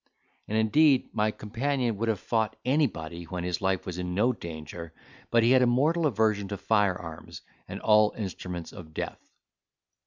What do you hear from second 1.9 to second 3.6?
would have fought anybody when